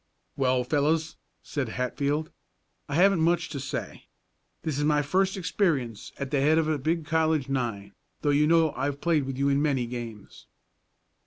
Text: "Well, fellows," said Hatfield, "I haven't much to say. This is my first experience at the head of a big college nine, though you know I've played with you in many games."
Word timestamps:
"Well, 0.35 0.63
fellows," 0.63 1.15
said 1.43 1.69
Hatfield, 1.69 2.31
"I 2.89 2.95
haven't 2.95 3.19
much 3.21 3.49
to 3.49 3.59
say. 3.59 4.05
This 4.63 4.79
is 4.79 4.83
my 4.83 5.03
first 5.03 5.37
experience 5.37 6.11
at 6.17 6.31
the 6.31 6.41
head 6.41 6.57
of 6.57 6.67
a 6.67 6.79
big 6.79 7.05
college 7.05 7.47
nine, 7.47 7.93
though 8.23 8.31
you 8.31 8.47
know 8.47 8.71
I've 8.71 8.99
played 8.99 9.25
with 9.25 9.37
you 9.37 9.47
in 9.49 9.61
many 9.61 9.85
games." 9.85 10.47